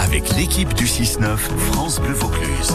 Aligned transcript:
avec 0.00 0.34
l'équipe 0.36 0.72
du 0.74 0.84
6-9 0.84 1.36
France 1.36 2.00
Bleu 2.00 2.14
Vaucluse. 2.14 2.72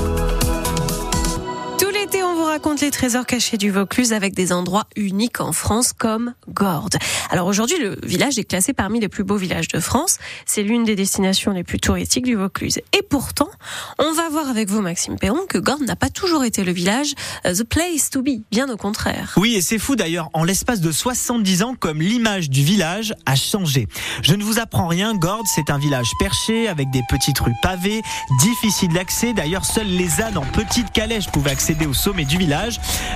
Raconte 2.53 2.81
les 2.81 2.91
trésors 2.91 3.25
cachés 3.25 3.57
du 3.57 3.71
Vaucluse 3.71 4.13
avec 4.13 4.35
des 4.35 4.53
endroits 4.53 4.85
uniques 4.95 5.41
en 5.41 5.53
France 5.53 5.91
comme 5.91 6.35
Gordes. 6.49 6.97
Alors 7.31 7.47
aujourd'hui, 7.47 7.79
le 7.79 7.97
village 8.03 8.37
est 8.37 8.43
classé 8.43 8.73
parmi 8.73 8.99
les 8.99 9.07
plus 9.07 9.23
beaux 9.23 9.37
villages 9.37 9.69
de 9.69 9.79
France. 9.79 10.19
C'est 10.45 10.61
l'une 10.61 10.83
des 10.83 10.95
destinations 10.95 11.51
les 11.51 11.63
plus 11.63 11.79
touristiques 11.79 12.25
du 12.25 12.35
Vaucluse. 12.35 12.77
Et 12.95 13.01
pourtant, 13.01 13.49
on 13.97 14.13
va 14.13 14.29
voir 14.29 14.49
avec 14.49 14.69
vous, 14.69 14.81
Maxime 14.81 15.17
Perron, 15.17 15.47
que 15.49 15.57
Gordes 15.57 15.81
n'a 15.81 15.95
pas 15.95 16.11
toujours 16.11 16.43
été 16.43 16.63
le 16.63 16.71
village 16.71 17.15
uh, 17.43 17.53
the 17.53 17.63
place 17.63 18.11
to 18.11 18.21
be. 18.21 18.43
Bien 18.51 18.69
au 18.69 18.77
contraire. 18.77 19.33
Oui, 19.37 19.55
et 19.55 19.61
c'est 19.61 19.79
fou 19.79 19.95
d'ailleurs. 19.95 20.29
En 20.33 20.43
l'espace 20.43 20.79
de 20.79 20.91
70 20.91 21.63
ans, 21.63 21.73
comme 21.73 22.03
l'image 22.03 22.51
du 22.51 22.63
village 22.63 23.15
a 23.25 23.35
changé. 23.35 23.87
Je 24.21 24.35
ne 24.35 24.43
vous 24.43 24.59
apprends 24.59 24.87
rien. 24.87 25.15
Gordes, 25.15 25.47
c'est 25.47 25.71
un 25.71 25.79
village 25.79 26.11
perché 26.19 26.67
avec 26.67 26.91
des 26.91 27.01
petites 27.09 27.39
rues 27.39 27.55
pavées, 27.63 28.03
difficile 28.41 28.93
d'accès. 28.93 29.33
D'ailleurs, 29.33 29.65
seuls 29.65 29.87
les 29.87 30.21
ânes 30.21 30.37
en 30.37 30.45
petite 30.45 30.91
calèche 30.91 31.31
pouvaient 31.31 31.49
accéder 31.49 31.87
au 31.87 31.95
sommet 31.95 32.25
du 32.25 32.37
village. 32.37 32.42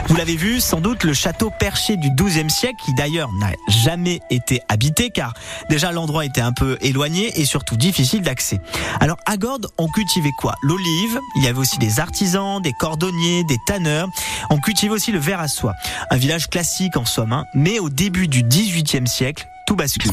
Vous 0.08 0.16
l'avez 0.16 0.38
vu, 0.38 0.62
sans 0.62 0.80
doute 0.80 1.04
le 1.04 1.14
château 1.14 1.52
perché 1.60 1.98
du 1.98 2.10
XIIe 2.12 2.50
siècle, 2.50 2.78
qui 2.86 2.94
d'ailleurs 2.94 3.30
n'a 3.34 3.52
jamais 3.68 4.22
été 4.30 4.62
habité, 4.70 5.10
car 5.10 5.34
déjà 5.70 5.92
l'endroit 5.92 6.24
était 6.24 6.42
un 6.42 6.54
peu 6.54 6.78
éloigné 6.82 7.40
et 7.40 7.46
surtout 7.46 7.76
difficile 7.76 8.22
d'accès. 8.22 8.62
Alors 9.02 9.18
à 9.26 9.36
Gordes, 9.36 9.68
on 9.78 9.90
cultivait 9.90 10.32
quoi? 10.40 10.56
L'olive, 10.62 11.20
il 11.36 11.44
y 11.44 11.48
avait 11.48 11.60
aussi 11.60 11.78
des 11.78 12.00
artisans, 12.00 12.62
des 12.62 12.74
cordonniers, 12.74 13.44
des 13.44 13.58
tanneurs. 13.68 14.08
On 14.50 14.60
cultivait 14.60 14.94
aussi 14.94 15.12
le 15.12 15.20
verre 15.20 15.42
à 15.42 15.50
soie. 15.50 15.74
Un 16.10 16.18
village 16.18 16.48
classique 16.48 16.96
en 16.96 17.06
somme, 17.06 17.34
hein, 17.34 17.46
mais 17.54 17.80
au 17.80 17.90
début 17.90 18.28
du 18.28 18.44
XVIIIe 18.44 19.08
siècle, 19.08 19.46
tout 19.66 19.76
bascule. 19.76 20.12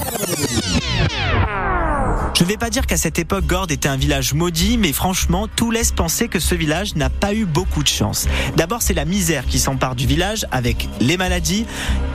Je 2.45 2.47
ne 2.47 2.53
vais 2.53 2.59
pas 2.59 2.69
dire 2.69 2.87
qu'à 2.87 2.99
cette 2.99 3.19
époque, 3.19 3.47
Gordes 3.47 3.71
était 3.71 3.89
un 3.89 3.97
village 3.97 4.35
maudit, 4.35 4.77
mais 4.77 4.93
franchement, 4.93 5.49
tout 5.49 5.71
laisse 5.71 5.93
penser 5.93 6.29
que 6.29 6.39
ce 6.39 6.55
village 6.55 6.95
n'a 6.95 7.09
pas 7.09 7.33
eu 7.33 7.47
beaucoup 7.47 7.83
de 7.83 7.89
chance. 7.89 8.29
D'abord, 8.55 8.83
c'est 8.83 8.93
la 8.93 9.07
misère 9.07 9.47
qui 9.47 9.59
s'empare 9.59 9.95
du 9.95 10.07
village, 10.07 10.45
avec 10.51 10.87
les 11.01 11.17
maladies, 11.17 11.65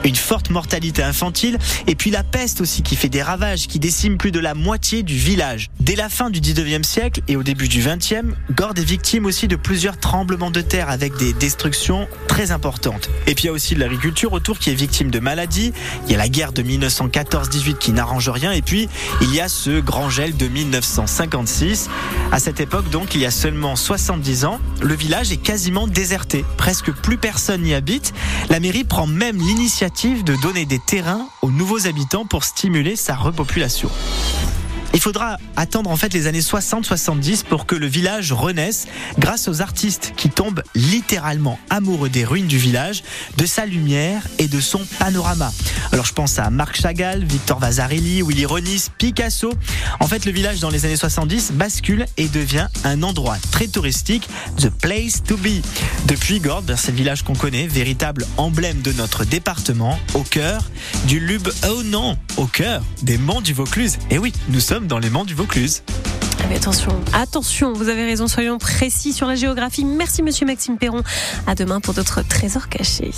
une 0.04 0.16
forte 0.16 0.50
mortalité 0.50 1.02
infantile, 1.02 1.58
et 1.86 1.94
puis 1.94 2.10
la 2.10 2.22
peste 2.22 2.60
aussi 2.60 2.82
qui 2.82 2.96
fait 2.96 3.08
des 3.08 3.22
ravages, 3.22 3.66
qui 3.66 3.78
décime 3.78 4.16
plus 4.16 4.30
de 4.30 4.40
la 4.40 4.54
moitié 4.54 5.02
du 5.02 5.16
village. 5.16 5.70
Dès 5.80 5.96
la 5.96 6.08
fin 6.08 6.30
du 6.30 6.40
19e 6.40 6.82
siècle 6.82 7.20
et 7.28 7.36
au 7.36 7.42
début 7.42 7.68
du 7.68 7.82
20e, 7.82 8.32
Gordes 8.52 8.78
est 8.78 8.84
victime 8.84 9.26
aussi 9.26 9.48
de 9.48 9.56
plusieurs 9.56 9.98
tremblements 9.98 10.50
de 10.50 10.60
terre 10.60 10.88
avec 10.88 11.16
des 11.16 11.32
destructions 11.32 12.06
très 12.28 12.50
importantes. 12.50 13.10
Et 13.26 13.34
puis 13.34 13.44
il 13.44 13.46
y 13.46 13.50
a 13.50 13.52
aussi 13.52 13.74
l'agriculture 13.74 14.32
autour 14.32 14.58
qui 14.58 14.70
est 14.70 14.74
victime 14.74 15.10
de 15.10 15.18
maladies. 15.18 15.72
Il 16.06 16.12
y 16.12 16.14
a 16.14 16.18
la 16.18 16.28
guerre 16.28 16.52
de 16.52 16.62
1914-18 16.62 17.78
qui 17.78 17.92
n'arrange 17.92 18.28
rien, 18.28 18.52
et 18.52 18.62
puis 18.62 18.88
il 19.20 19.34
y 19.34 19.40
a 19.40 19.48
ce 19.48 19.80
grand 19.80 20.08
gel 20.08 20.36
de 20.36 20.46
1956. 20.46 21.88
À 22.32 22.38
cette 22.38 22.60
époque, 22.60 22.88
donc, 22.90 23.14
il 23.14 23.20
y 23.20 23.26
a 23.26 23.30
seulement 23.30 23.76
70 23.76 24.44
ans, 24.44 24.60
le 24.80 24.94
village 24.94 25.32
est 25.32 25.36
quasiment 25.36 25.86
déserté. 25.86 26.44
Presque 26.56 26.92
plus 26.92 27.18
personne 27.18 27.62
n'y 27.62 27.74
habite. 27.74 28.12
La 28.48 28.60
mairie 28.60 28.84
prend 28.84 29.06
même 29.06 29.36
l'initiative 29.36 29.89
de 29.90 30.40
donner 30.40 30.66
des 30.66 30.78
terrains 30.78 31.26
aux 31.42 31.50
nouveaux 31.50 31.86
habitants 31.86 32.24
pour 32.24 32.44
stimuler 32.44 32.94
sa 32.94 33.16
repopulation. 33.16 33.90
Il 34.92 35.00
faudra 35.00 35.38
attendre 35.56 35.90
en 35.90 35.96
fait 35.96 36.12
les 36.12 36.26
années 36.26 36.40
60-70 36.40 37.44
pour 37.44 37.66
que 37.66 37.74
le 37.74 37.86
village 37.86 38.32
renaisse 38.32 38.86
grâce 39.18 39.48
aux 39.48 39.62
artistes 39.62 40.12
qui 40.16 40.28
tombent 40.30 40.62
littéralement 40.74 41.58
amoureux 41.70 42.08
des 42.08 42.24
ruines 42.24 42.48
du 42.48 42.58
village, 42.58 43.02
de 43.36 43.46
sa 43.46 43.66
lumière 43.66 44.22
et 44.38 44.48
de 44.48 44.60
son 44.60 44.80
panorama. 44.98 45.52
Alors 45.92 46.04
je 46.04 46.12
pense 46.12 46.38
à 46.38 46.50
Marc 46.50 46.80
Chagall, 46.80 47.24
Victor 47.24 47.58
Vasarely, 47.58 48.22
Willy 48.22 48.46
Ronis, 48.46 48.86
Picasso. 48.98 49.52
En 50.00 50.06
fait, 50.06 50.24
le 50.24 50.32
village 50.32 50.60
dans 50.60 50.70
les 50.70 50.84
années 50.84 50.96
70 50.96 51.52
bascule 51.52 52.06
et 52.16 52.28
devient 52.28 52.66
un 52.84 53.02
endroit 53.02 53.36
très 53.50 53.68
touristique, 53.68 54.28
the 54.56 54.68
place 54.68 55.22
to 55.22 55.36
be. 55.36 55.62
Depuis 56.06 56.40
Gordes, 56.40 56.74
c'est 56.76 56.90
le 56.90 56.96
village 56.96 57.22
qu'on 57.22 57.34
connaît, 57.34 57.66
véritable 57.66 58.26
emblème 58.36 58.82
de 58.82 58.92
notre 58.92 59.24
département, 59.24 59.98
au 60.14 60.22
cœur 60.22 60.62
du 61.06 61.20
Lube. 61.20 61.48
Oh 61.68 61.82
non, 61.84 62.16
au 62.36 62.46
cœur 62.46 62.82
des 63.02 63.18
monts 63.18 63.40
du 63.40 63.52
Vaucluse. 63.52 63.98
Et 64.10 64.18
oui, 64.18 64.32
nous 64.48 64.60
dans 64.86 64.98
les 64.98 65.10
monts 65.10 65.24
du 65.24 65.34
Vaucluse. 65.34 65.82
Mais 66.48 66.56
attention, 66.56 66.92
attention, 67.12 67.72
vous 67.72 67.88
avez 67.88 68.04
raison, 68.04 68.26
soyons 68.26 68.58
précis 68.58 69.12
sur 69.12 69.26
la 69.26 69.34
géographie. 69.34 69.84
Merci 69.84 70.22
Monsieur 70.22 70.46
Maxime 70.46 70.78
Perron. 70.78 71.02
À 71.46 71.54
demain 71.54 71.80
pour 71.80 71.94
d'autres 71.94 72.22
trésors 72.22 72.68
cachés. 72.68 73.12